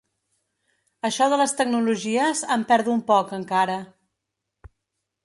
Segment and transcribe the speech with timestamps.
[1.09, 3.77] Això de les tecnologies em perdo un poc encara.